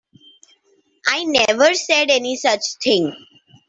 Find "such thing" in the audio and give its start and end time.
2.35-3.15